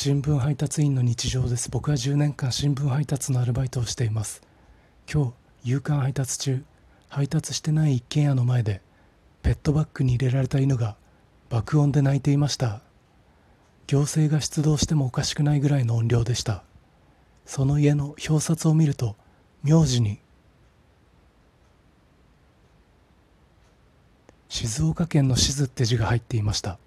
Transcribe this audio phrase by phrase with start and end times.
[0.00, 1.72] 新聞配達員の日常です。
[1.72, 4.42] 僕は10年間新聞配達のアルバイトをしています。
[5.12, 5.34] 今
[5.64, 6.64] 日夕刊配達中
[7.08, 8.80] 配達してない一軒家の前で
[9.42, 10.94] ペットバッグに入れられた犬が
[11.50, 12.80] 爆音で鳴いていました。
[13.88, 16.62] 行政が出動してもおかしくないぐらいの音量でした。
[17.44, 19.16] その家の表札を見ると
[19.64, 20.20] 名字に
[24.48, 26.78] 静岡県の静って字が入っていました。